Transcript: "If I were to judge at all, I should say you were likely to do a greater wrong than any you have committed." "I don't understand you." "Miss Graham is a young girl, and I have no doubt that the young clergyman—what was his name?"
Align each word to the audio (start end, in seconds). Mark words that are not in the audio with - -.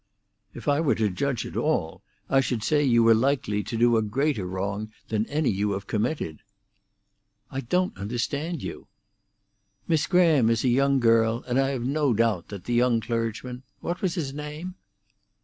"If 0.55 0.67
I 0.67 0.79
were 0.79 0.95
to 0.95 1.11
judge 1.11 1.45
at 1.45 1.55
all, 1.55 2.01
I 2.27 2.41
should 2.41 2.63
say 2.63 2.83
you 2.83 3.03
were 3.03 3.13
likely 3.13 3.61
to 3.63 3.77
do 3.77 3.97
a 3.97 4.01
greater 4.01 4.47
wrong 4.47 4.91
than 5.09 5.27
any 5.27 5.51
you 5.51 5.73
have 5.73 5.85
committed." 5.85 6.39
"I 7.51 7.61
don't 7.61 7.95
understand 7.95 8.63
you." 8.63 8.87
"Miss 9.87 10.07
Graham 10.07 10.49
is 10.49 10.63
a 10.63 10.69
young 10.69 10.99
girl, 10.99 11.43
and 11.43 11.59
I 11.59 11.69
have 11.69 11.85
no 11.85 12.15
doubt 12.15 12.47
that 12.47 12.63
the 12.63 12.73
young 12.73 12.99
clergyman—what 12.99 14.01
was 14.01 14.15
his 14.15 14.33
name?" 14.33 14.73